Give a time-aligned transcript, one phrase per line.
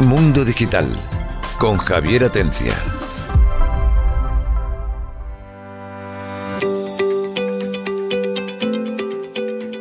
[0.00, 0.86] Mundo Digital
[1.58, 2.95] con Javier Atencia.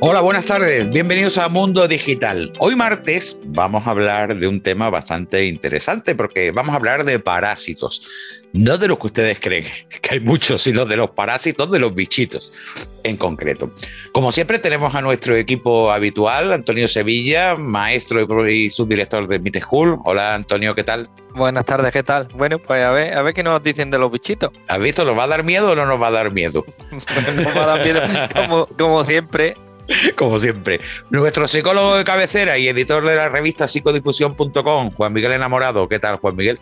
[0.07, 0.87] Hola, buenas tardes.
[0.87, 2.53] Bienvenidos a Mundo Digital.
[2.59, 7.17] Hoy martes vamos a hablar de un tema bastante interesante porque vamos a hablar de
[7.17, 8.07] parásitos.
[8.53, 9.63] No de los que ustedes creen,
[10.03, 13.71] que hay muchos, sino de los parásitos de los bichitos en concreto.
[14.11, 19.97] Como siempre tenemos a nuestro equipo habitual, Antonio Sevilla, maestro y subdirector de Meet School.
[20.05, 21.09] Hola Antonio, ¿qué tal?
[21.33, 22.27] Buenas tardes, ¿qué tal?
[22.35, 24.51] Bueno, pues a ver, a ver qué nos dicen de los bichitos.
[24.67, 25.03] ¿Has visto?
[25.03, 26.63] ¿Nos va a dar miedo o no nos va a dar miedo?
[26.91, 28.01] nos va a dar miedo,
[28.35, 29.55] como, como siempre.
[30.15, 30.79] Como siempre.
[31.09, 35.87] Nuestro psicólogo de cabecera y editor de la revista psicodifusión.com, Juan Miguel Enamorado.
[35.87, 36.59] ¿Qué tal, Juan Miguel?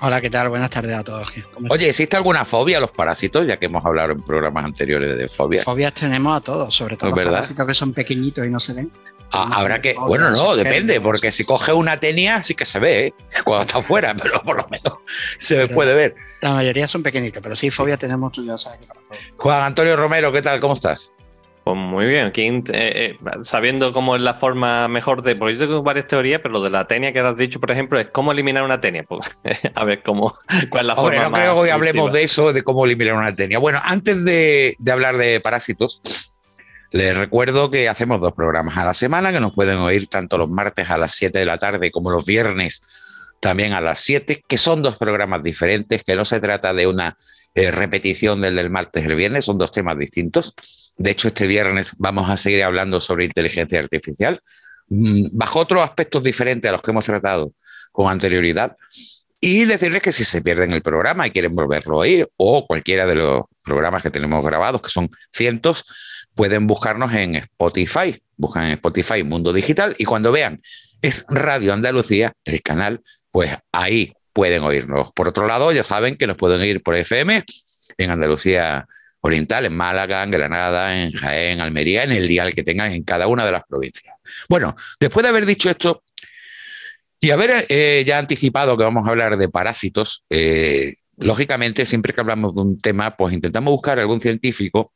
[0.00, 0.48] Hola, ¿qué tal?
[0.48, 1.28] Buenas tardes a todos.
[1.70, 3.46] Oye, ¿existe alguna fobia a los parásitos?
[3.46, 5.64] Ya que hemos hablado en programas anteriores de fobias.
[5.64, 8.92] Fobias tenemos a todos, sobre todo los parásitos que son pequeñitos y no se ven.
[9.32, 9.94] Ah, habrá que.
[9.94, 13.14] Bueno, no, depende, porque si coge una tenia sí que se ve ¿eh?
[13.44, 14.98] cuando está afuera, pero por lo menos
[15.38, 16.14] se puede ver.
[16.40, 18.80] La mayoría son pequeñitos, pero sí, fobia tenemos, tú ya sabes.
[19.36, 20.60] Juan Antonio Romero, ¿qué tal?
[20.60, 21.14] ¿Cómo estás?
[21.64, 25.34] Pues muy bien, eh, eh, sabiendo cómo es la forma mejor de.
[25.34, 27.98] Porque yo tengo varias teorías, pero lo de la tenia que has dicho, por ejemplo,
[27.98, 29.02] es cómo eliminar una tenia.
[29.04, 29.32] Pues,
[29.74, 30.36] a ver cómo,
[30.68, 31.30] cuál es la Hombre, forma.
[31.30, 33.58] No creo que hoy hablemos de eso, de cómo eliminar una tenia.
[33.58, 36.02] Bueno, antes de, de hablar de parásitos,
[36.90, 40.50] les recuerdo que hacemos dos programas a la semana que nos pueden oír tanto los
[40.50, 42.82] martes a las 7 de la tarde como los viernes
[43.40, 47.16] también a las 7, que son dos programas diferentes, que no se trata de una
[47.54, 50.54] eh, repetición del del martes y el viernes, son dos temas distintos.
[50.96, 54.40] De hecho, este viernes vamos a seguir hablando sobre inteligencia artificial,
[54.88, 57.52] mm, bajo otros aspectos diferentes a los que hemos tratado
[57.92, 58.76] con anterioridad.
[59.40, 63.04] Y decirles que si se pierden el programa y quieren volverlo a oír, o cualquiera
[63.06, 65.84] de los programas que tenemos grabados, que son cientos,
[66.34, 68.20] pueden buscarnos en Spotify.
[68.36, 70.60] Buscan en Spotify Mundo Digital y cuando vean
[71.02, 75.12] es Radio Andalucía, el canal, pues ahí pueden oírnos.
[75.12, 77.44] Por otro lado, ya saben que nos pueden oír por FM
[77.98, 78.88] en Andalucía
[79.26, 83.26] Oriental, en Málaga, en Granada, en Jaén, Almería, en el dial que tengan en cada
[83.26, 84.14] una de las provincias.
[84.50, 86.02] Bueno, después de haber dicho esto
[87.20, 92.20] y haber eh, ya anticipado que vamos a hablar de parásitos, eh, lógicamente siempre que
[92.20, 94.92] hablamos de un tema, pues intentamos buscar algún científico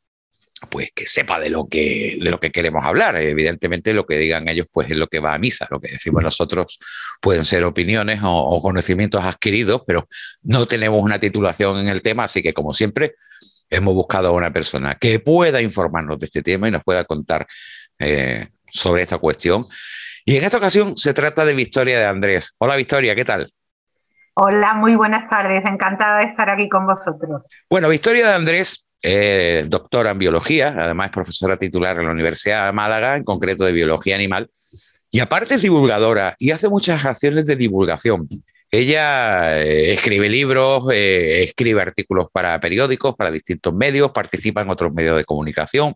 [0.69, 3.15] pues que sepa de lo que, lo que queremos hablar.
[3.15, 5.67] Evidentemente lo que digan ellos pues es lo que va a misa.
[5.71, 6.77] Lo que decimos nosotros
[7.19, 10.07] pueden ser opiniones o conocimientos adquiridos, pero
[10.43, 13.15] no tenemos una titulación en el tema, así que como siempre
[13.69, 17.47] hemos buscado a una persona que pueda informarnos de este tema y nos pueda contar
[17.97, 19.67] eh, sobre esta cuestión.
[20.25, 22.55] Y en esta ocasión se trata de Victoria de Andrés.
[22.57, 23.51] Hola Victoria, ¿qué tal?
[24.35, 25.63] Hola, muy buenas tardes.
[25.65, 27.45] Encantada de estar aquí con vosotros.
[27.69, 32.67] Bueno, Victoria de Andrés, eh, doctora en biología, además es profesora titular en la Universidad
[32.67, 34.49] de Málaga, en concreto de biología animal,
[35.11, 38.29] y aparte es divulgadora y hace muchas acciones de divulgación.
[38.71, 44.93] Ella eh, escribe libros, eh, escribe artículos para periódicos, para distintos medios, participa en otros
[44.93, 45.95] medios de comunicación.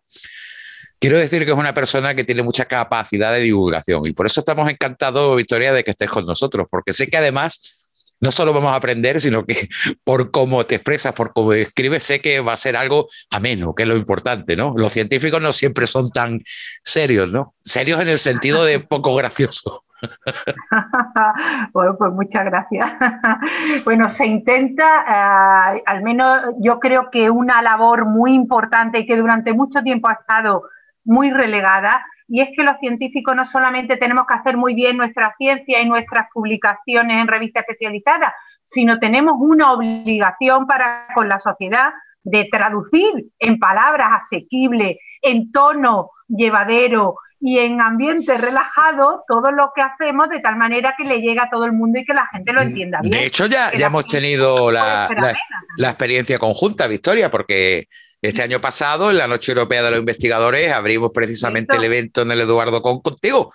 [0.98, 4.40] Quiero decir que es una persona que tiene mucha capacidad de divulgación y por eso
[4.40, 7.84] estamos encantados, Victoria, de que estés con nosotros, porque sé que además
[8.24, 9.68] no solo vamos a aprender, sino que
[10.04, 13.84] por cómo te expresas, por cómo escribes, sé que va a ser algo ameno, que
[13.84, 14.74] es lo importante, ¿no?
[14.78, 16.42] Los científicos no siempre son tan
[16.84, 17.54] serios, ¿no?
[17.64, 19.84] Serios en el sentido de poco gracioso.
[21.74, 22.94] bueno, pues muchas gracias.
[23.86, 29.18] bueno, se intenta, uh, al menos yo creo que una labor muy importante y que
[29.18, 30.64] durante mucho tiempo ha estado
[31.04, 35.36] muy relegada, y es que los científicos no solamente tenemos que hacer muy bien nuestra
[35.38, 41.94] ciencia y nuestras publicaciones en revistas especializadas, sino tenemos una obligación para con la sociedad
[42.24, 47.16] de traducir en palabras asequibles, en tono llevadero
[47.46, 51.50] y en ambiente relajado todo lo que hacemos de tal manera que le llegue a
[51.50, 53.12] todo el mundo y que la gente lo entienda bien.
[53.12, 55.36] De hecho, ya, ya hemos tenido la, la,
[55.76, 57.90] la, experiencia conjunta, Victoria, porque
[58.22, 62.32] este año pasado, en la Noche Europea de los Investigadores, abrimos precisamente el evento en
[62.32, 63.52] el Eduardo Con contigo,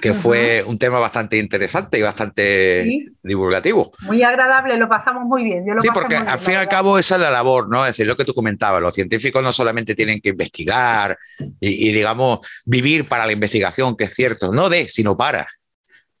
[0.00, 3.08] que fue un tema bastante interesante y bastante sí.
[3.22, 3.92] divulgativo.
[4.02, 5.64] Muy agradable, lo pasamos muy bien.
[5.66, 7.84] Yo lo sí, porque al fin y al cabo esa es la labor, ¿no?
[7.84, 11.18] Es decir, lo que tú comentabas, los científicos no solamente tienen que investigar
[11.60, 15.46] y, y digamos, vivir para la investigación, que es cierto, no de, sino para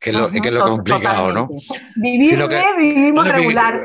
[0.06, 1.48] que es lo, que es lo complicado, ¿no?
[1.96, 3.82] Vivir que, vivimos regular.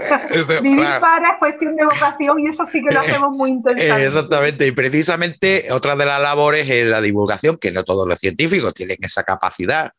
[0.62, 4.06] Vivir para es cuestión de vocación y eso sí que lo hacemos muy intensamente.
[4.06, 8.72] Exactamente, y precisamente otra de las labores es la divulgación, que no todos los científicos
[8.76, 9.94] tienen esa capacidad.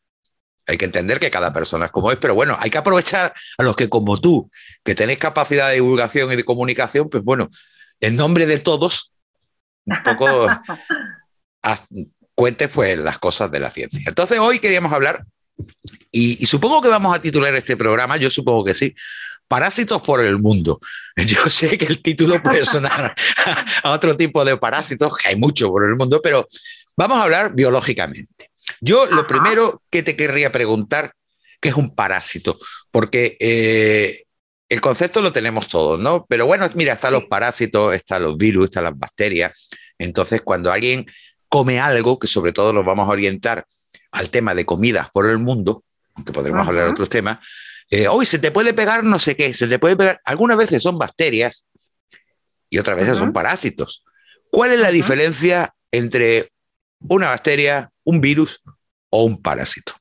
[0.68, 3.62] Hay que entender que cada persona es como es, pero bueno, hay que aprovechar a
[3.64, 4.48] los que como tú,
[4.84, 7.48] que tenéis capacidad de divulgación y de comunicación, pues bueno,
[7.98, 9.12] en nombre de todos,
[9.86, 10.46] un poco
[12.36, 14.02] cuentes pues las cosas de la ciencia.
[14.06, 15.24] Entonces hoy queríamos hablar
[16.10, 18.94] Y, supongo que vamos a titular este programa, yo supongo que sí,
[19.48, 20.80] Parásitos por el mundo.
[21.26, 23.14] Yo sé que el título puede sonar
[23.82, 26.48] a, otro tipo de parásitos, que hay mucho por el mundo, pero
[26.96, 28.50] vamos a hablar biológicamente.
[28.80, 31.12] Yo lo primero que te querría preguntar,
[31.60, 32.58] ¿qué es un parásito?
[32.90, 34.22] Porque eh,
[34.70, 36.24] el concepto lo tenemos todos, ¿no?
[36.30, 39.68] Pero bueno, mira, están los parásitos, están los virus, están las bacterias.
[39.98, 41.04] Entonces, cuando alguien
[41.48, 43.66] come algo, que sobre todo nos vamos a orientar
[44.12, 47.38] al tema de comidas por el mundo, aunque podremos hablar de otros temas,
[47.90, 50.82] eh, hoy se te puede pegar no sé qué, se te puede pegar, algunas veces
[50.82, 51.66] son bacterias
[52.70, 54.04] y otras veces son parásitos.
[54.50, 56.52] ¿Cuál es la diferencia entre
[57.00, 58.62] una bacteria, un virus
[59.10, 59.94] o un parásito?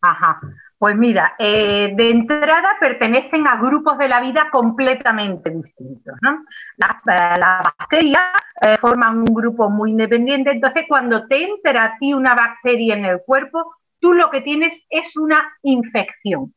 [0.00, 0.40] Ajá.
[0.78, 6.14] Pues mira, eh, de entrada pertenecen a grupos de la vida completamente distintos.
[6.20, 6.44] ¿no?
[6.76, 8.22] Las, eh, bacterias
[8.60, 13.06] eh, forman un grupo muy independiente, entonces cuando te entra a ti una bacteria en
[13.06, 16.52] el cuerpo, tú lo que tienes es una infección.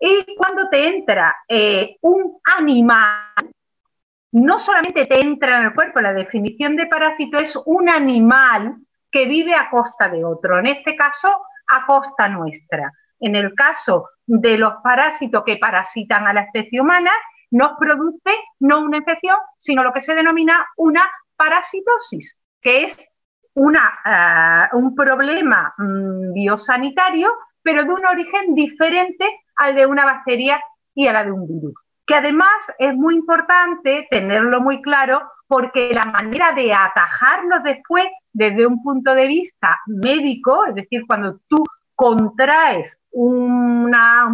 [0.00, 1.34] Y cuando te entra
[2.02, 3.32] un animal,
[4.30, 8.76] no solamente te entra en el cuerpo, la definición de parásito es un animal
[9.10, 11.28] que vive a costa de otro, en este caso
[11.66, 17.10] a costa nuestra en el caso de los parásitos que parasitan a la especie humana,
[17.50, 23.08] nos produce no una infección, sino lo que se denomina una parasitosis, que es
[23.54, 27.30] una, eh, un problema mm, biosanitario,
[27.62, 30.60] pero de un origen diferente al de una bacteria
[30.94, 31.74] y a la de un virus.
[32.06, 38.66] Que además es muy importante tenerlo muy claro porque la manera de atajarlo después desde
[38.66, 41.64] un punto de vista médico, es decir, cuando tú
[41.98, 43.90] contraes un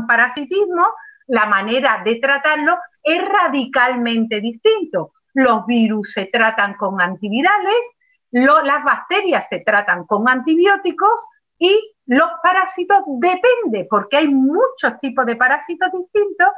[0.06, 0.86] parasitismo,
[1.28, 5.12] la manera de tratarlo es radicalmente distinto.
[5.32, 7.80] Los virus se tratan con antivirales,
[8.32, 11.26] las bacterias se tratan con antibióticos
[11.58, 16.48] y los parásitos depende, porque hay muchos tipos de parásitos distintos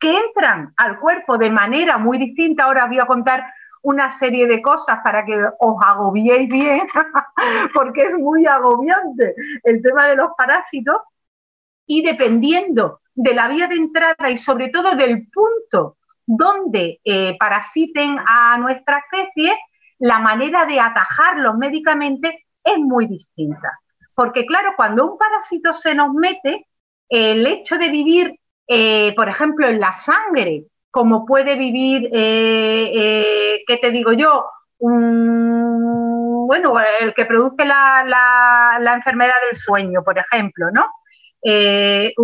[0.00, 2.64] que entran al cuerpo de manera muy distinta.
[2.64, 3.44] Ahora voy a contar
[3.86, 6.88] una serie de cosas para que os agobiéis bien,
[7.74, 10.96] porque es muy agobiante el tema de los parásitos.
[11.86, 18.18] Y dependiendo de la vía de entrada y sobre todo del punto donde eh, parasiten
[18.26, 19.56] a nuestra especie,
[20.00, 23.70] la manera de atajarlos médicamente es muy distinta.
[24.16, 26.66] Porque claro, cuando un parásito se nos mete,
[27.08, 28.34] el hecho de vivir,
[28.66, 30.64] eh, por ejemplo, en la sangre
[30.96, 34.46] como puede vivir, eh, eh, ¿qué te digo yo?
[34.78, 40.86] bueno, el que produce la, enfermedad del sueño, por ejemplo, ¿no?
[41.42, 42.14] Eh,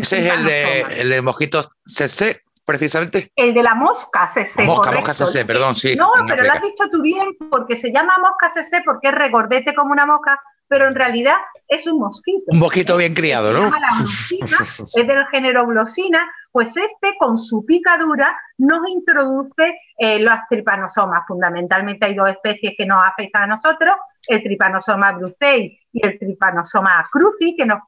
[0.00, 3.30] Ese es el de, el de mosquitos CC, precisamente.
[3.36, 4.64] El de la mosca CC.
[4.64, 5.94] Mosca, mosca CC, perdón, sí.
[5.94, 9.72] No, pero lo has dicho tú bien, porque se llama mosca CC porque es regordete
[9.72, 11.36] como una mosca, pero en realidad
[11.66, 12.44] es un mosquito.
[12.48, 13.70] Un mosquito bien criado, ¿no?
[14.00, 21.24] es del género glosina, pues este con su picadura nos introduce eh, los tripanosomas.
[21.26, 23.94] Fundamentalmente hay dos especies que nos afectan a nosotros,
[24.26, 27.80] el tripanosoma brucei y el tripanosoma cruzi, que nos,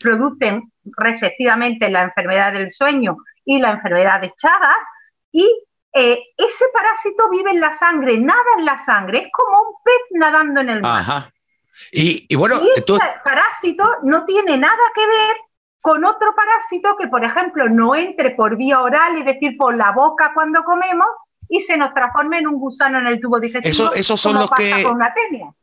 [0.00, 4.76] producen respectivamente la enfermedad del sueño y la enfermedad de Chagas.
[5.32, 5.46] Y
[5.92, 10.02] eh, ese parásito vive en la sangre, nada en la sangre, es como un pez
[10.12, 11.00] nadando en el mar.
[11.00, 11.30] Ajá.
[11.92, 15.36] Y, bueno, ese parásito no tiene nada que ver
[15.80, 19.92] con otro parásito que, por ejemplo, no entre por vía oral, es decir, por la
[19.92, 21.06] boca cuando comemos,
[21.48, 23.70] y se nos transforme en un gusano en el tubo digestivo.
[23.72, 24.84] Eso, esos son los que,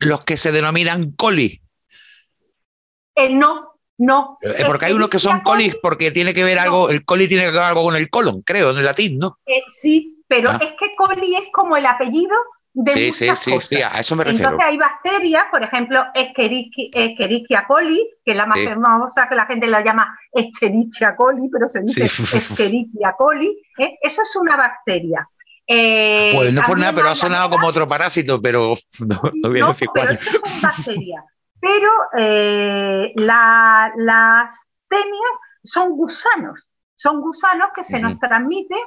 [0.00, 1.62] los que se denominan coli.
[3.14, 4.38] Eh, no, no.
[4.42, 7.44] Eh, porque hay unos que son colis porque tiene que ver algo, el coli tiene
[7.44, 9.38] que ver algo con el colon, creo, en el latín, ¿no?
[9.46, 10.58] Eh, sí, pero ah.
[10.60, 12.36] es que coli es como el apellido
[12.86, 14.50] sí, sí, sí, sí, a eso me refiero.
[14.50, 19.66] Entonces hay bacterias, por ejemplo, Escherichia coli, que es la más famosa, que la gente
[19.66, 22.04] la llama Escherichia coli, pero se dice
[22.36, 23.60] Escherichia coli.
[23.78, 23.98] ¿eh?
[24.02, 25.28] Eso es una bacteria.
[25.66, 28.74] Eh, pues no por nada, pero ha sonado como otro parásito, pero
[29.06, 31.24] no, no viene no, pero es bacteria.
[31.60, 34.52] Pero eh, las
[34.88, 35.30] tenias
[35.64, 38.78] son gusanos, son gusanos que se nos transmiten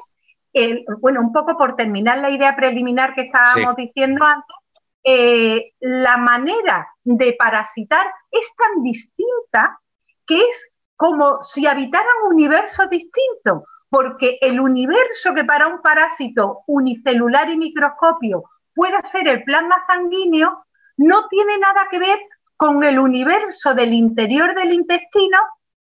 [0.99, 4.55] bueno, un poco por terminar la idea preliminar que estábamos diciendo antes,
[5.03, 9.79] eh, la manera de parasitar es tan distinta
[10.25, 17.49] que es como si habitaran universos distintos, porque el universo que para un parásito unicelular
[17.49, 18.43] y microscopio
[18.75, 20.65] pueda ser el plasma sanguíneo,
[20.97, 22.19] no tiene nada que ver
[22.55, 25.39] con el universo del interior del intestino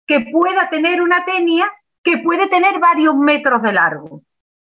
[0.05, 1.71] que pueda tener una tenia
[2.03, 4.21] que puede tener varios metros de largo.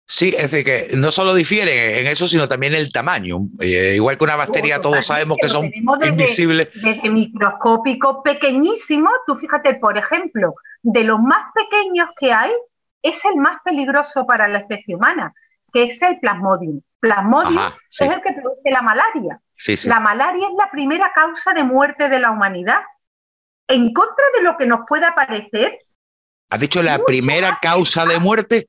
[0.09, 3.41] Sí, es decir, que no solo difieren en eso, sino también el tamaño.
[3.61, 6.71] Eh, igual que una bacteria, todos sabemos que son invisibles.
[6.81, 12.53] Desde microscópico pequeñísimo, tú fíjate, por ejemplo, de los más pequeños que hay,
[13.03, 15.35] es el más peligroso para la especie humana,
[15.73, 16.81] que es el plasmodium.
[17.01, 19.41] Plasmodium es el que produce la malaria.
[19.87, 22.81] La malaria es la primera causa de muerte de la humanidad.
[23.69, 25.81] En contra de lo que nos pueda parecer.
[26.51, 28.69] ¿Has dicho la primera causa de muerte?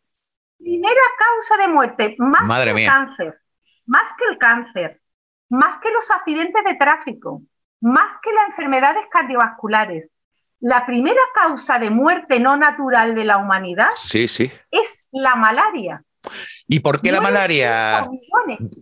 [0.58, 3.42] Primera causa de muerte, más que el cáncer,
[3.86, 5.02] más que el cáncer,
[5.50, 7.42] más que los accidentes de tráfico,
[7.82, 10.10] más que las enfermedades cardiovasculares.
[10.60, 14.52] La primera causa de muerte no natural de la humanidad sí, sí.
[14.72, 16.04] es la malaria.
[16.68, 18.08] ¿Y por qué la malaria?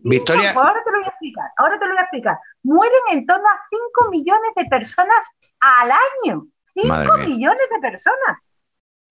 [0.03, 0.51] Victoria.
[0.51, 1.51] ahora te lo voy a explicar.
[1.57, 2.37] Ahora te lo voy a explicar.
[2.63, 5.27] Mueren en torno a 5 millones de personas
[5.59, 6.47] al año.
[6.73, 8.37] 5 millones de personas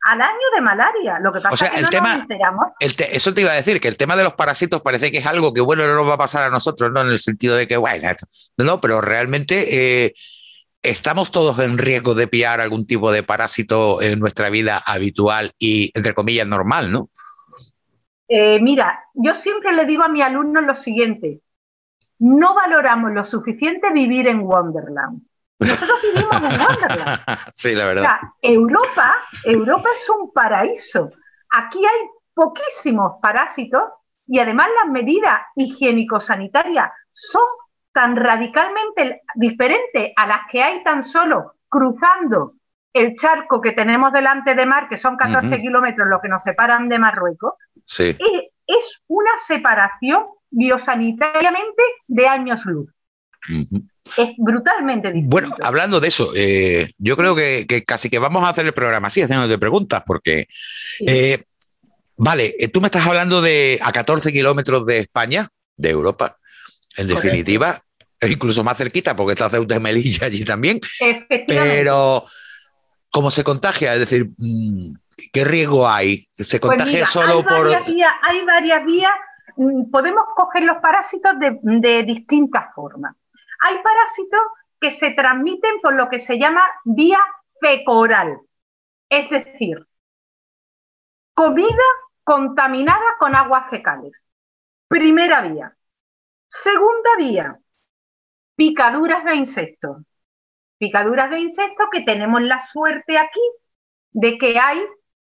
[0.04, 1.18] al año de malaria.
[1.18, 2.66] Lo que pasa es que el no tema, nos enteramos.
[2.78, 5.52] eso te iba a decir, que el tema de los parásitos parece que es algo
[5.52, 7.00] que, bueno, no nos va a pasar a nosotros, ¿no?
[7.00, 8.08] En el sentido de que, bueno,
[8.58, 10.12] no, pero realmente eh,
[10.82, 15.90] estamos todos en riesgo de pillar algún tipo de parásito en nuestra vida habitual y,
[15.94, 17.08] entre comillas, normal, ¿no?
[18.28, 21.40] Eh, mira, yo siempre le digo a mi alumno lo siguiente,
[22.18, 25.22] no valoramos lo suficiente vivir en Wonderland.
[25.58, 27.20] Nosotros vivimos en Wonderland.
[27.54, 28.02] Sí, la verdad.
[28.02, 31.10] O sea, Europa, Europa es un paraíso.
[31.50, 33.82] Aquí hay poquísimos parásitos
[34.26, 37.44] y además las medidas higiénico-sanitarias son
[37.92, 42.54] tan radicalmente diferentes a las que hay tan solo cruzando
[42.92, 46.88] el charco que tenemos delante de mar, que son 14 kilómetros lo que nos separan
[46.88, 48.16] de Marruecos, sí.
[48.66, 52.94] es, una separación biosanitariamente de años luz.
[53.48, 55.30] Es brutalmente distinto.
[55.30, 59.08] Bueno, hablando de eso, eh, yo creo que, casi que vamos a hacer el programa
[59.08, 60.48] así, haciéndote preguntas, porque,
[61.06, 61.42] eh,
[62.16, 66.38] vale, eh, tú me estás hablando de a 14 kilómetros de España, de Europa,
[66.96, 67.80] en definitiva,
[68.22, 70.80] incluso más cerquita, porque está Ceuta y Melilla allí también.
[71.46, 72.24] Pero,
[73.10, 73.94] ¿cómo se contagia?
[73.94, 74.94] Es decir, mm,
[75.32, 76.28] ¿qué riesgo hay?
[76.32, 77.68] ¿Se pues contagia solo por...?
[77.68, 79.12] hay varias vías,
[79.56, 81.32] mm, podemos coger los parásitos
[81.62, 83.14] de distintas formas.
[83.66, 84.40] Hay parásitos
[84.78, 87.18] que se transmiten por lo que se llama vía
[87.58, 88.38] fecoral,
[89.08, 89.86] es decir,
[91.32, 91.86] comida
[92.24, 94.22] contaminada con aguas fecales.
[94.86, 95.74] Primera vía.
[96.46, 97.58] Segunda vía,
[98.54, 99.96] picaduras de insectos.
[100.76, 103.40] Picaduras de insectos que tenemos la suerte aquí
[104.10, 104.84] de que hay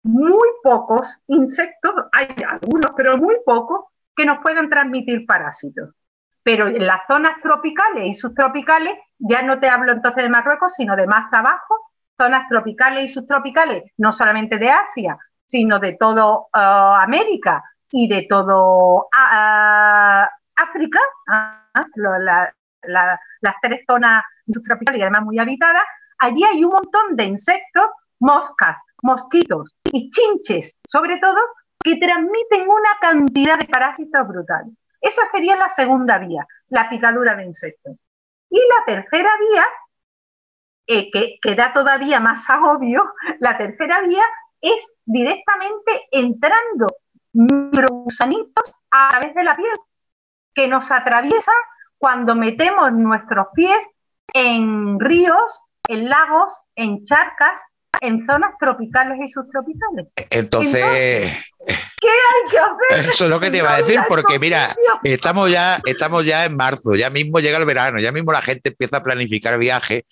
[0.03, 5.89] muy pocos insectos, hay algunos, pero muy pocos, que nos pueden transmitir parásitos.
[6.43, 10.95] Pero en las zonas tropicales y subtropicales, ya no te hablo entonces de Marruecos, sino
[10.95, 16.95] de más abajo, zonas tropicales y subtropicales, no solamente de Asia, sino de todo uh,
[17.01, 21.98] América y de todo uh, África, uh,
[22.83, 25.83] las tres zonas subtropicales y además muy habitadas,
[26.19, 27.86] allí hay un montón de insectos,
[28.19, 31.39] moscas, mosquitos y chinches, sobre todo,
[31.83, 34.74] que transmiten una cantidad de parásitos brutales.
[35.01, 37.98] Esa sería la segunda vía, la picadura de insectos.
[38.50, 39.65] Y la tercera vía,
[40.88, 44.24] eh, que, que, da todavía más agobio, la tercera vía
[44.62, 46.88] es directamente entrando
[47.34, 49.74] microgusanitos a través de la piel,
[50.53, 51.55] que nos atraviesan
[51.98, 53.79] cuando metemos nuestros pies
[54.34, 57.62] en ríos, en lagos, en charcas,
[58.01, 60.08] en zonas tropicales y subtropicales.
[60.29, 61.53] Entonces,
[62.01, 63.10] ¿qué hay que hacer?
[63.10, 66.58] Eso es lo que te iba a decir, porque mira, estamos ya, estamos ya en
[66.58, 70.03] marzo, ya mismo llega el verano, ya mismo la gente empieza a planificar viajes.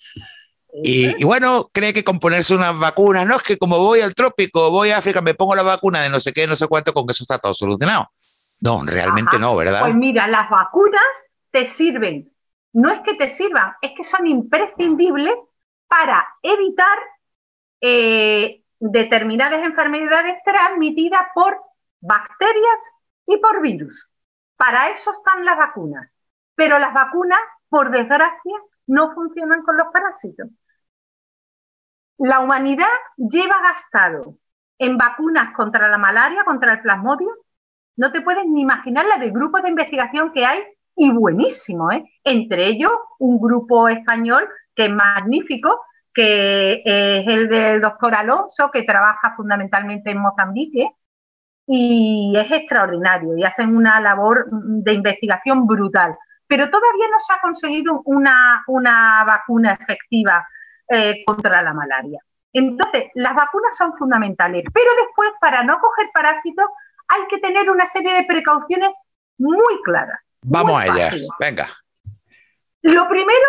[0.72, 4.70] Y, bueno, cree que con ponerse unas vacunas, no es que como voy al trópico,
[4.70, 7.10] voy a África, me pongo la vacuna de no sé qué, no sé cuánto, con
[7.10, 8.08] eso está todo solucionado.
[8.62, 9.80] No, realmente no, ¿verdad?
[9.80, 11.02] Pues mira, las vacunas
[11.50, 12.30] te sirven.
[12.72, 15.34] No es que te sirvan, es que son imprescindibles
[15.88, 16.98] para evitar
[17.80, 21.56] eh, determinadas enfermedades transmitidas por
[22.00, 22.90] bacterias
[23.26, 24.08] y por virus.
[24.56, 26.10] Para eso están las vacunas.
[26.54, 27.38] Pero las vacunas,
[27.68, 30.48] por desgracia, no funcionan con los parásitos.
[32.18, 34.34] La humanidad lleva gastado
[34.78, 37.34] en vacunas contra la malaria, contra el plasmodio.
[37.96, 40.62] No te puedes ni imaginar la de grupos de investigación que hay
[40.96, 42.04] y buenísimo, ¿eh?
[42.24, 45.80] Entre ellos, un grupo español que es magnífico,
[46.12, 50.90] que es el del doctor Alonso, que trabaja fundamentalmente en Mozambique,
[51.66, 56.16] y es extraordinario y hacen una labor de investigación brutal.
[56.46, 60.46] Pero todavía no se ha conseguido una, una vacuna efectiva
[60.88, 62.20] eh, contra la malaria.
[62.52, 66.66] Entonces, las vacunas son fundamentales, pero después, para no coger parásitos,
[67.06, 68.90] hay que tener una serie de precauciones
[69.38, 70.18] muy claras.
[70.42, 71.68] Vamos a ellas, venga.
[72.82, 73.46] Lo primero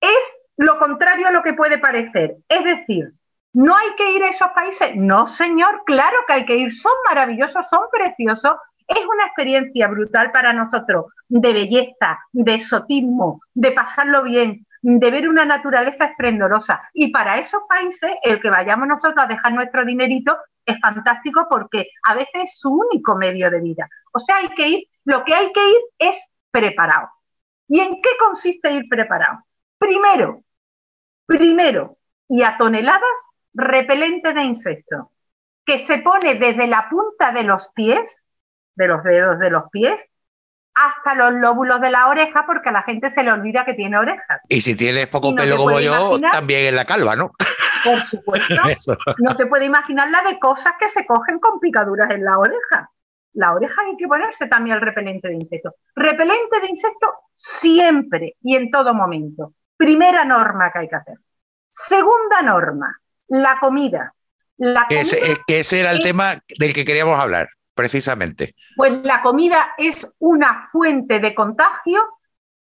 [0.00, 3.12] es lo contrario a lo que puede parecer, es decir,
[3.52, 4.94] ¿no hay que ir a esos países?
[4.96, 8.56] No, señor, claro que hay que ir, son maravillosos, son preciosos,
[8.86, 15.28] es una experiencia brutal para nosotros, de belleza, de exotismo, de pasarlo bien, de ver
[15.28, 16.82] una naturaleza esplendorosa.
[16.92, 21.88] Y para esos países, el que vayamos nosotros a dejar nuestro dinerito es fantástico porque
[22.04, 23.88] a veces es su único medio de vida.
[24.12, 27.08] O sea, hay que ir, lo que hay que ir es preparado.
[27.68, 29.44] ¿Y en qué consiste ir preparado?
[29.78, 30.42] Primero,
[31.26, 31.96] primero,
[32.28, 33.00] y a toneladas,
[33.54, 35.06] repelente de insectos,
[35.64, 38.24] que se pone desde la punta de los pies,
[38.74, 40.00] de los dedos de los pies,
[40.74, 43.98] hasta los lóbulos de la oreja, porque a la gente se le olvida que tiene
[43.98, 44.40] orejas.
[44.48, 47.32] Y si tienes poco pelo como yo, también en la calva, ¿no?
[47.84, 48.54] Por supuesto.
[49.18, 52.90] no te puede imaginar la de cosas que se cogen con picaduras en la oreja.
[53.34, 55.74] La oreja hay que ponerse también el repelente de insectos.
[55.94, 59.54] Repelente de insectos siempre y en todo momento.
[59.76, 61.16] Primera norma que hay que hacer.
[61.70, 64.14] Segunda norma, la comida.
[64.58, 68.54] La que, ese, era el tema del que queríamos hablar precisamente?
[68.76, 72.00] Pues la comida es una fuente de contagio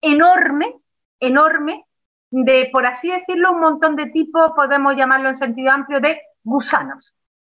[0.00, 0.74] enorme,
[1.20, 1.84] enorme,
[2.30, 7.14] de, por así decirlo, un montón de tipos, podemos llamarlo en sentido amplio, de gusanos.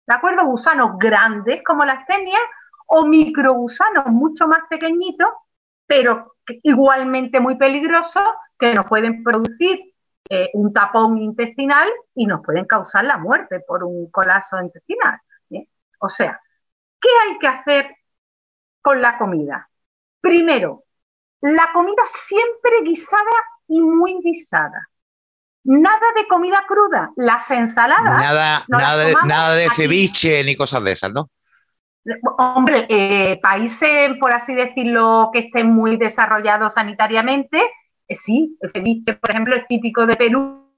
[0.06, 0.44] ¿De acuerdo?
[0.44, 2.40] Gusanos grandes como las tenias
[2.86, 5.28] o microgusanos mucho más pequeñitos,
[5.86, 8.22] pero igualmente muy peligrosos,
[8.58, 9.94] que nos pueden producir
[10.28, 15.20] eh, un tapón intestinal y nos pueden causar la muerte por un colapso intestinal.
[15.98, 16.40] O sea,
[17.00, 17.96] ¿Qué hay que hacer
[18.80, 19.68] con la comida?
[20.20, 20.84] Primero,
[21.40, 23.22] la comida siempre guisada
[23.68, 24.88] y muy guisada.
[25.64, 28.18] Nada de comida cruda, las ensaladas.
[28.18, 31.28] Nada, nada, de, nada de ceviche ni cosas de esas, ¿no?
[32.38, 37.60] Hombre, eh, países, por así decirlo, que estén muy desarrollados sanitariamente,
[38.08, 40.72] eh, sí, el ceviche, por ejemplo, es típico de Perú,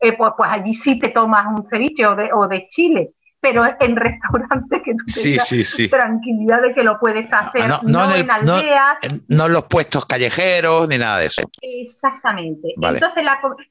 [0.00, 3.64] eh, pues, pues, allí sí te tomas un ceviche o de, o de Chile pero
[3.80, 8.98] en restaurantes que no sí, sí, tranquilidad de que lo puedes hacer, no, en, aldeas.
[9.26, 11.42] No, en los puestos callejeros ni nada de eso.
[11.60, 12.68] Exactamente.
[12.80, 13.24] Entonces,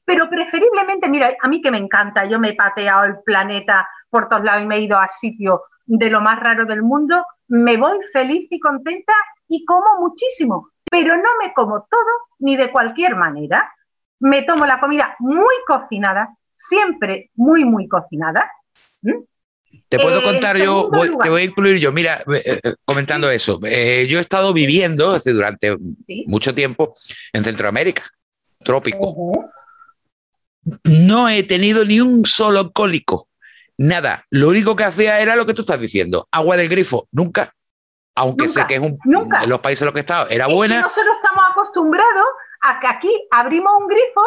[0.04, 4.28] pero preferiblemente, mira, a mí que me encanta, yo me he pateado el planeta por
[4.28, 7.78] todos lados y me he ido a sitios de lo más raro del mundo, me
[7.78, 9.14] voy feliz y contenta
[9.48, 13.72] y como muchísimo, pero no me como todo ni de cualquier manera.
[14.20, 18.52] Me tomo la comida muy cocinada, siempre muy, muy cocinada.
[19.88, 20.90] Te puedo contar yo,
[21.22, 23.58] te voy a incluir yo, mira, eh, eh, comentando eso.
[23.64, 25.74] Eh, yo he estado viviendo durante
[26.26, 26.92] mucho tiempo
[27.32, 28.04] en Centroamérica,
[28.62, 29.50] trópico.
[30.84, 33.30] No he tenido ni un solo cólico,
[33.78, 34.26] nada.
[34.28, 37.54] Lo único que hacía era lo que tú estás diciendo, agua del grifo, nunca.
[38.14, 40.82] Aunque sé que es un, en los países en los que he estado era buena.
[40.82, 42.26] nosotros estamos acostumbrados
[42.60, 44.22] a que aquí abrimos un grifo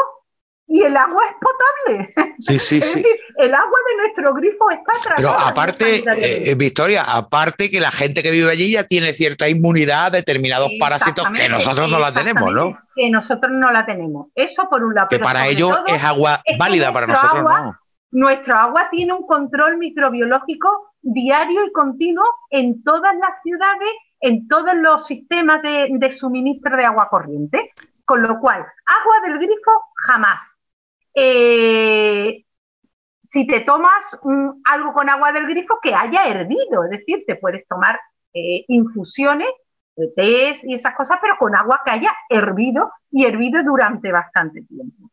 [0.67, 2.35] y el agua es potable.
[2.39, 2.97] Sí, sí, es sí.
[3.01, 5.15] Decir, el agua de nuestro grifo está tratada.
[5.15, 9.47] Pero aparte, eh, eh, Victoria, aparte que la gente que vive allí ya tiene cierta
[9.47, 12.77] inmunidad a determinados parásitos que nosotros no la tenemos, ¿no?
[12.95, 14.27] Que nosotros no la tenemos.
[14.33, 15.07] Eso por un lado.
[15.09, 17.79] Que para ellos es agua válida, para nosotros no.
[18.11, 23.89] Nuestro agua tiene un control microbiológico diario y continuo en todas las ciudades,
[24.19, 27.71] en todos los sistemas de, suministro de agua corriente.
[28.03, 30.39] Con lo cual, agua del grifo jamás
[31.15, 32.45] eh,
[33.23, 34.17] si te tomas
[34.65, 37.99] algo con agua del grifo que haya hervido, es decir, te puedes tomar
[38.33, 39.49] eh, infusiones,
[40.15, 45.04] tés y esas cosas, pero con agua que haya hervido y hervido durante bastante tiempo.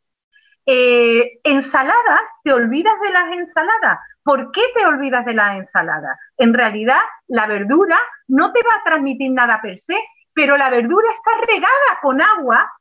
[0.64, 3.98] Eh, ensaladas, te olvidas de las ensaladas.
[4.22, 6.16] ¿Por qué te olvidas de las ensaladas?
[6.36, 7.98] En realidad, la verdura
[8.28, 9.98] no te va a transmitir nada per se,
[10.32, 12.72] pero la verdura está regada con agua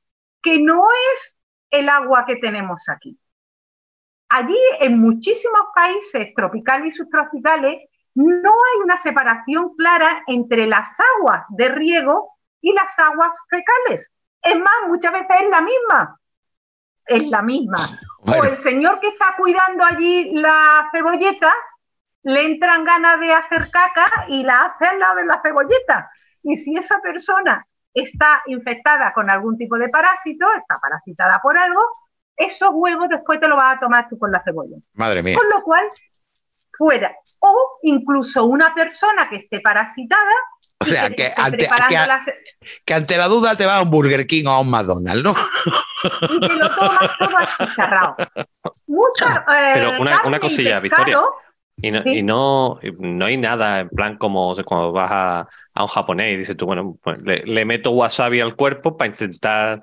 [0.41, 1.37] que no es
[1.71, 3.17] el agua que tenemos aquí.
[4.29, 11.45] Allí, en muchísimos países tropicales y subtropicales, no hay una separación clara entre las aguas
[11.49, 14.11] de riego y las aguas fecales.
[14.41, 16.20] Es más, muchas veces es la misma.
[17.05, 17.77] Es la misma.
[18.19, 21.53] O el señor que está cuidando allí la cebolleta,
[22.23, 26.11] le entran ganas de hacer caca y la hace al lado de la cebolleta.
[26.43, 31.81] Y si esa persona está infectada con algún tipo de parásito, está parasitada por algo,
[32.35, 34.77] esos huevos después te lo vas a tomar tú con la cebolla.
[34.93, 35.37] Madre mía.
[35.37, 35.85] Con lo cual,
[36.77, 37.15] fuera.
[37.39, 40.31] O incluso una persona que esté parasitada.
[40.81, 41.67] O sea, que, ante,
[42.85, 45.35] que, ante, la duda te va a un Burger King o a un McDonald's, ¿no?
[46.29, 48.15] Y te lo tomas todo achicharrado.
[48.87, 51.19] Mucha, Pero eh, una, una cosilla, Victoria.
[51.83, 56.55] Y no, no, hay nada en plan como cuando vas a, un japonés y dices
[56.55, 59.81] tú, bueno, pues le, meto wasabi al cuerpo para intentar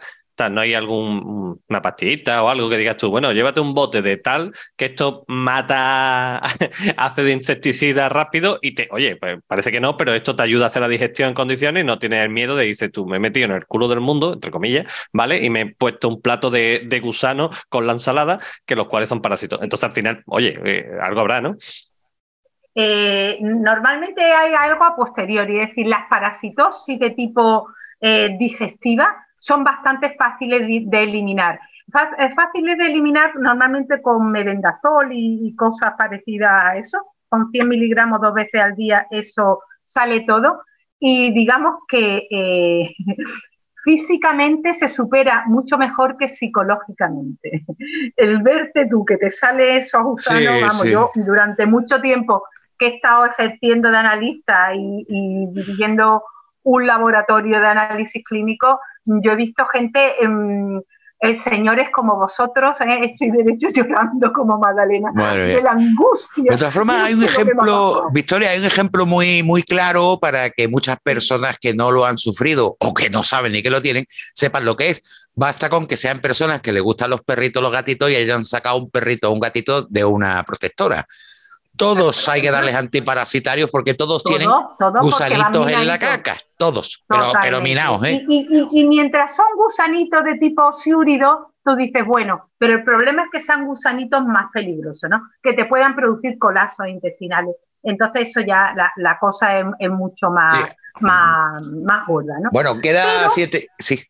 [0.48, 4.52] ¿No hay alguna pastillita o algo que digas tú, bueno, llévate un bote de tal
[4.76, 6.38] que esto mata,
[6.96, 10.64] hace de insecticida rápido y te, oye, pues parece que no, pero esto te ayuda
[10.64, 13.16] a hacer la digestión en condiciones y no tienes el miedo de, dices tú, me
[13.16, 15.42] he metido en el culo del mundo, entre comillas, ¿vale?
[15.42, 19.20] Y me he puesto un plato de, gusano con la ensalada, que los cuales son
[19.20, 19.60] parásitos.
[19.62, 21.56] Entonces al final, oye, eh, algo habrá, ¿no?
[22.74, 27.68] Eh, normalmente hay algo a posteriori, es decir, las parasitosis de tipo
[28.00, 31.60] eh, digestiva son bastante fáciles de, eliminar.
[32.18, 36.98] Es fáciles de eliminar normalmente con merendazol y, cosas parecidas a eso.
[37.28, 40.62] Con 100 miligramos dos veces al día eso sale todo.
[40.98, 42.94] Y digamos que eh,
[43.84, 47.64] físicamente se supera mucho mejor que psicológicamente.
[48.16, 52.42] El verte tú que te sale esos gusanos, vamos, yo durante mucho tiempo
[52.78, 56.22] que he estado ejerciendo de analista y, y dirigiendo
[56.62, 58.78] un laboratorio de análisis clínico,
[59.22, 60.14] yo he visto gente,
[61.20, 66.52] eh, señores como vosotros, eh, estoy derecho llorando como Magdalena, de la angustia.
[66.52, 70.68] De todas formas, hay un ejemplo, Victoria, hay un ejemplo muy, muy claro para que
[70.68, 74.06] muchas personas que no lo han sufrido o que no saben ni que lo tienen,
[74.08, 75.30] sepan lo que es.
[75.34, 78.76] Basta con que sean personas que les gustan los perritos, los gatitos y hayan sacado
[78.76, 81.06] un perrito o un gatito de una protectora
[81.78, 84.50] todos hay que darles antiparasitarios porque todos, tienen
[85.00, 88.04] gusanitos en la caca, todos, pero, pero minados.
[88.04, 88.26] ¿eh?
[88.28, 93.40] Y, mientras son gusanitos de tipo ciúrido, tú dices, bueno, pero el problema es que
[93.40, 95.22] sean gusanitos más peligrosos, ¿no?
[95.42, 97.54] Que te puedan producir colapsos intestinales.
[97.82, 102.50] Entonces eso ya la, cosa es, mucho más, más, más gorda, ¿no?
[102.52, 104.02] Bueno, queda siete, sí.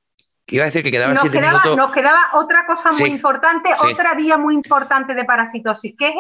[0.50, 1.76] Iba a decir que quedaban siete minutos.
[1.76, 6.14] Nos quedaba otra cosa muy importante, otra vía muy importante de parasitosis, que es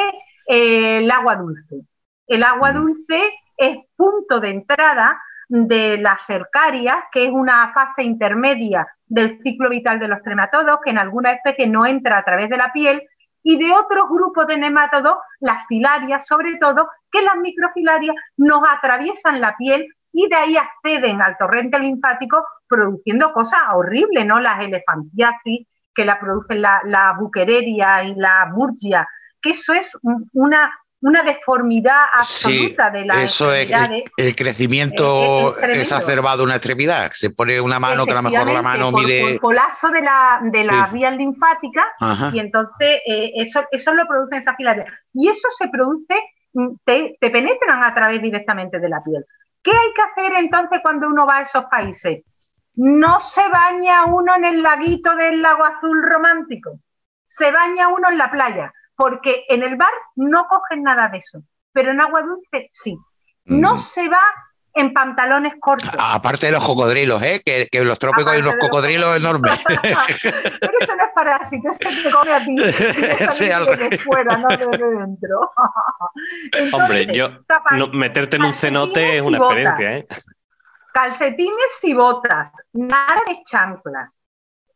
[0.48, 1.82] el agua dulce.
[2.26, 8.86] El agua dulce es punto de entrada de las cercarias, que es una fase intermedia
[9.06, 12.56] del ciclo vital de los trematodos, que en algunas especies no entra a través de
[12.56, 13.02] la piel,
[13.42, 19.40] y de otros grupos de nemátodos, las filarias, sobre todo, que las microfilarias nos atraviesan
[19.40, 24.40] la piel y de ahí acceden al torrente linfático produciendo cosas horribles, ¿no?
[24.40, 29.06] Las elefantiasis, que la producen la, la buquereria y la burgia,
[29.40, 29.96] que eso es
[30.32, 30.70] una,
[31.00, 33.70] una deformidad absoluta de la Eso es
[34.16, 37.10] el, crecimiento exacerbado de una extremidad.
[37.12, 39.38] Se pone una mano que a lo mejor la mano mide.
[39.38, 41.86] Por colapso de la, de la vía linfática
[42.32, 44.86] y entonces eh, eso, eso lo produce esa filaria.
[45.14, 46.14] Y eso se produce,
[46.52, 49.24] mm, te, te penetran a través directamente de la piel.
[49.62, 52.22] ¿Qué hay que hacer entonces cuando uno va a esos países?
[52.74, 56.78] No se baña uno en el laguito del lago azul romántico,
[57.26, 61.40] se baña uno en la playa porque en el bar no cogen nada de eso,
[61.72, 62.98] pero en agua dulce sí.
[63.44, 63.78] No mm.
[63.78, 64.20] se va
[64.74, 65.94] en pantalones cortos.
[65.96, 67.40] Aparte de los cocodrilos, ¿eh?
[67.44, 69.56] que, en los trópicos hay unos cocodrilos enormes.
[69.68, 72.56] pero eso no es parásito, eso te come a ti.
[73.88, 75.52] de fuera, no de dentro.
[76.72, 77.30] Hombre, yo
[77.92, 79.92] meterte en un cenote es una experiencia.
[79.98, 80.08] ¿eh?
[80.92, 84.17] Calcetines y botas, nada de chanclas.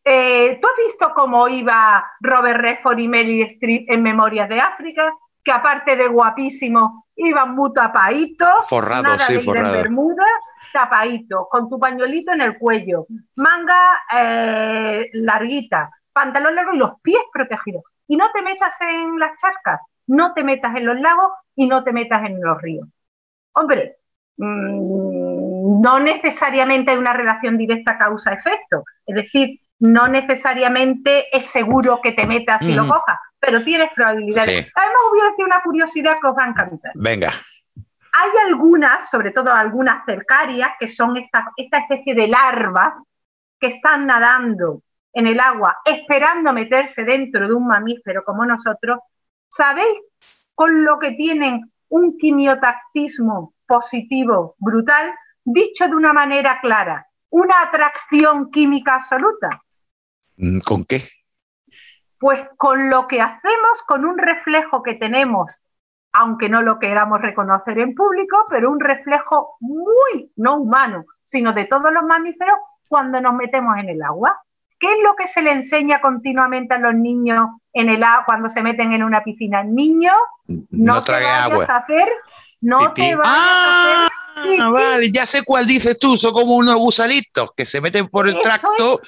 [0.04, 5.12] Eh, ¿Tú has visto cómo iba Robert Redford y Meryl Streep en Memorias de África?
[5.44, 10.24] Que aparte de guapísimo, iban muy tapaditos, forrados, nada sí, de bermuda,
[10.72, 17.22] tapaditos, con tu pañuelito en el cuello, manga eh, larguita, pantalón largo y los pies
[17.32, 17.82] protegidos.
[18.06, 21.84] Y no te metas en las charcas, no te metas en los lagos y no
[21.84, 22.88] te metas en los ríos.
[23.52, 23.98] Hombre,
[24.36, 28.84] mm, no necesariamente hay una relación directa causa-efecto.
[29.06, 34.70] Es decir, no necesariamente es seguro que te metas y lo cojas, pero tienes probabilidades.
[34.76, 36.92] Además, voy a decir una curiosidad que os va a encantar.
[36.94, 37.32] Venga.
[38.12, 42.96] Hay algunas, sobre todo algunas cercarias, que son esta, esta especie de larvas
[43.58, 49.00] que están nadando en el agua esperando meterse dentro de un mamífero como nosotros.
[49.48, 49.98] ¿Sabéis
[50.54, 55.12] con lo que tienen un quimiotactismo positivo brutal?
[55.42, 59.60] Dicho de una manera clara, una atracción química absoluta.
[60.36, 61.08] Mm, ¿Con qué?
[62.18, 65.52] Pues con lo que hacemos, con un reflejo que tenemos,
[66.12, 71.64] aunque no lo queramos reconocer en público, pero un reflejo muy no humano, sino de
[71.64, 72.56] todos los mamíferos
[72.88, 74.40] cuando nos metemos en el agua.
[74.78, 78.48] ¿Qué es lo que se le enseña continuamente a los niños en el agua cuando
[78.48, 79.62] se meten en una piscina?
[79.62, 80.12] Niño,
[80.46, 81.66] no, no te vayas agua.
[81.68, 82.08] a hacer,
[82.60, 84.60] no te vayas a hacer.
[84.60, 88.28] Ah, vale, ya sé cuál dices tú, son como unos gusanitos que se meten por
[88.28, 89.00] el tracto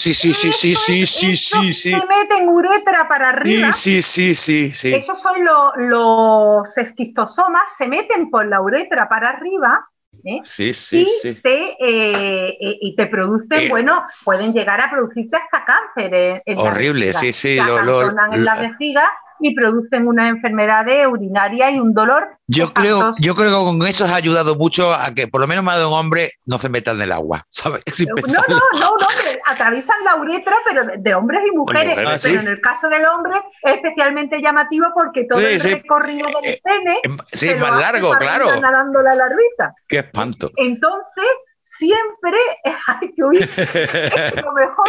[0.00, 1.90] Sí, sí, sí, sí, sí, sí, sí, sí.
[1.90, 3.70] Se meten uretra para arriba.
[3.70, 4.94] Sí, sí, sí, sí.
[4.94, 5.44] Esos son
[5.76, 9.90] los esquistosomas, se meten por la uretra para arriba.
[10.24, 10.40] ¿eh?
[10.42, 11.34] Sí, sí, y sí.
[11.42, 16.42] Te, eh, y te producen, bueno, pueden llegar a producirte hasta cáncer.
[16.46, 17.56] En, horrible, sí, sí.
[17.56, 19.06] Lo, lo, en la vejiga
[19.40, 22.28] y producen una enfermedad urinaria y un dolor.
[22.46, 25.64] Yo creo, yo creo que con eso has ayudado mucho a que por lo menos
[25.64, 27.82] más de un hombre no se meta en el agua, ¿sabes?
[28.00, 28.14] no,
[28.48, 29.06] no, no, no,
[29.46, 31.94] atraviesan la uretra, pero de, hombres y mujeres.
[31.94, 36.52] pero ah, en el caso del hombre es especialmente llamativo porque todo el recorrido del
[36.52, 38.46] eh, pene eh, sí, es más largo, claro.
[38.60, 39.74] Nadando la larvita.
[39.88, 40.50] Qué espanto.
[40.56, 41.24] Entonces,
[41.60, 42.38] siempre
[42.86, 43.42] hay que huir.
[43.42, 44.88] es lo mejor.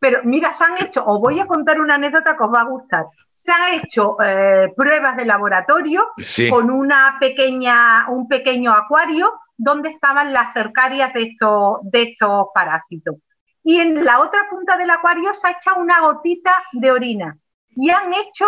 [0.00, 2.64] Pero mira, se han hecho, os voy a contar una anécdota que os va a
[2.64, 3.04] gustar
[3.48, 6.08] se han hecho eh, pruebas de laboratorio
[6.50, 13.16] con una pequeña, un pequeño acuario donde estaban las cercarias de estos, de estos parásitos.
[13.64, 17.38] Y en la otra punta del acuario se ha echado una gotita de orina.
[17.70, 18.44] Y han hecho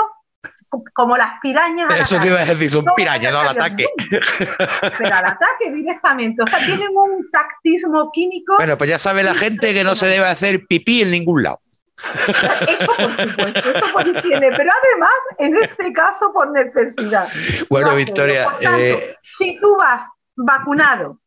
[0.93, 1.99] como las pirañas.
[1.99, 3.87] Eso te iba a decir, son pirañas, no al ataque.
[4.99, 6.43] Pero al ataque directamente.
[6.43, 8.57] O sea, tienen un tactismo químico.
[8.59, 11.61] Bueno, pues ya sabe la gente que no se debe hacer pipí en ningún lado.
[12.69, 17.29] Eso por supuesto, eso por higiene, pero además, en este caso, por necesidad.
[17.69, 18.47] Bueno, Victoria.
[18.79, 20.03] Eh, si tú vas
[20.37, 21.21] vacunado,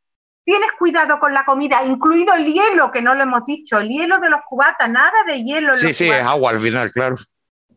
[0.43, 4.19] tienes cuidado con la comida, incluido el hielo, que no lo hemos dicho, el hielo
[4.19, 5.73] de los cubatas, nada de hielo.
[5.73, 7.15] sí, sí, es agua al final, claro.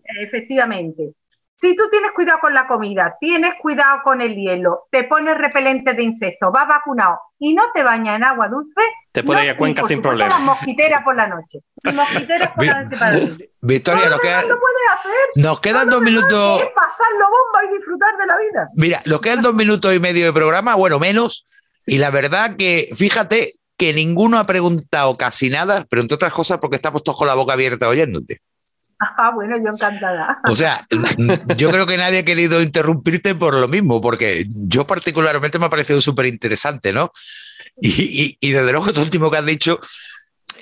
[0.02, 1.14] Efectivamente.
[1.58, 5.94] Si tú tienes cuidado con la comida, tienes cuidado con el hielo, te pones repelente
[5.94, 8.82] de insectos, vas vacunado y no te bañas en agua dulce,
[9.16, 10.38] te puede ir a Cuenca sin problema.
[10.40, 11.60] mosquitera por la noche.
[11.84, 13.18] Mosquiteras por la noche para
[13.62, 14.42] Victoria, nos, queda,
[15.36, 16.60] nos quedan dos minutos.
[16.60, 18.66] Es pasarlo bomba y disfrutar de la vida.
[18.74, 21.46] Mira, nos quedan dos minutos y medio de programa, bueno, menos.
[21.86, 26.58] Y la verdad que, fíjate, que ninguno ha preguntado casi nada, pero entre otras cosas
[26.58, 28.42] porque estamos todos con la boca abierta oyéndote.
[29.18, 30.38] Ah, bueno, yo encantada.
[30.48, 30.86] O sea,
[31.56, 35.70] yo creo que nadie ha querido interrumpirte por lo mismo, porque yo particularmente me ha
[35.70, 37.12] parecido súper interesante, ¿no?
[37.80, 39.78] Y, desde luego, esto último que has dicho,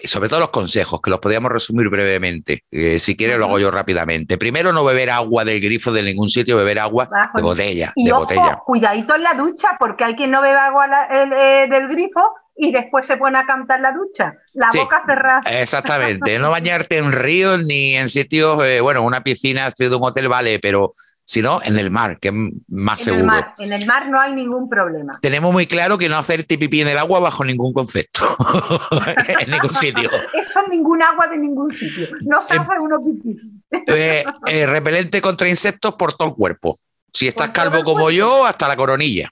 [0.06, 2.64] sobre todo los consejos, que los podíamos resumir brevemente.
[2.70, 4.38] Eh, si quieres, lo hago yo rápidamente.
[4.38, 7.92] Primero, no beber agua del grifo de ningún sitio, beber agua de botella.
[7.94, 8.60] Y de botella.
[8.64, 12.20] cuidadito en la ducha, porque hay quien no bebe agua eh, del grifo
[12.56, 15.42] y después se pone a cantar la ducha, la boca cerrada.
[15.50, 20.28] Exactamente, no bañarte en ríos ni en sitios, eh, bueno, una piscina de un hotel
[20.28, 20.92] vale, pero
[21.26, 22.34] si no, en el mar, que es
[22.68, 23.22] más en seguro.
[23.22, 25.18] El mar, en el mar no hay ningún problema.
[25.22, 28.20] Tenemos muy claro que no hacer pipí en el agua bajo ningún concepto,
[29.40, 30.10] en ningún sitio.
[30.34, 33.40] Eso en ningún agua de ningún sitio, no se hace uno pipí.
[33.88, 36.78] Eh, eh, repelente contra insectos por todo el cuerpo.
[37.12, 39.30] Si estás calvo como yo, hasta la coronilla.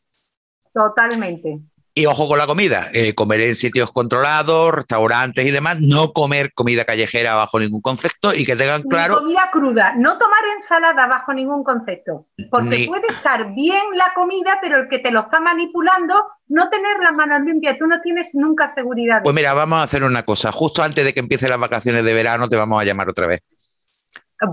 [0.72, 1.60] Totalmente.
[1.94, 6.54] Y ojo con la comida, eh, comer en sitios controlados, restaurantes y demás, no comer
[6.54, 9.16] comida callejera bajo ningún concepto y que tengan claro...
[9.16, 14.78] comida cruda, no tomar ensalada bajo ningún concepto, porque puede estar bien la comida, pero
[14.78, 16.14] el que te lo está manipulando,
[16.48, 19.20] no tener las manos limpias, tú no tienes nunca seguridad.
[19.22, 22.14] Pues mira, vamos a hacer una cosa, justo antes de que empiecen las vacaciones de
[22.14, 23.42] verano te vamos a llamar otra vez.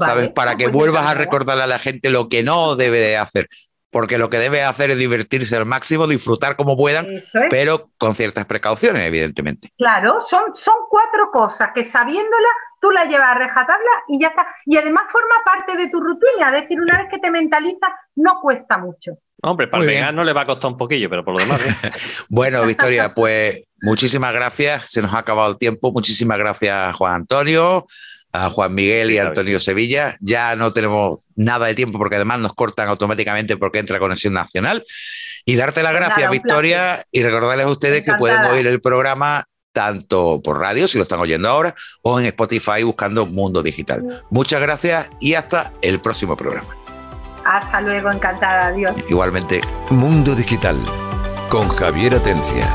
[0.01, 0.29] ¿Sabes?
[0.29, 3.47] Para que pues vuelvas a recordarle a la gente lo que no debe de hacer
[3.91, 7.07] porque lo que debe hacer es divertirse al máximo, disfrutar como puedan,
[7.49, 9.69] pero con ciertas precauciones, evidentemente.
[9.77, 12.49] Claro, son, son cuatro cosas que sabiéndola
[12.81, 14.47] tú la llevas a rejatarla y ya está.
[14.65, 18.39] Y además forma parte de tu rutina, es decir, una vez que te mentalizas, no
[18.41, 19.13] cuesta mucho.
[19.41, 21.61] Hombre, para el vegano le va a costar un poquillo, pero por lo demás.
[22.29, 24.91] bueno, Victoria, pues muchísimas gracias.
[24.91, 25.91] Se nos ha acabado el tiempo.
[25.91, 27.85] Muchísimas gracias, Juan Antonio
[28.31, 30.15] a Juan Miguel y Antonio Sevilla.
[30.21, 34.83] Ya no tenemos nada de tiempo porque además nos cortan automáticamente porque entra Conexión Nacional.
[35.45, 40.41] Y darte las gracias, Victoria, y recordarles a ustedes que pueden oír el programa tanto
[40.43, 44.23] por radio, si lo están oyendo ahora, o en Spotify buscando Mundo Digital.
[44.29, 46.75] Muchas gracias y hasta el próximo programa.
[47.45, 48.95] Hasta luego, encantada, adiós.
[49.09, 49.61] Igualmente.
[49.89, 50.77] Mundo Digital
[51.49, 52.67] con Javier Atencia.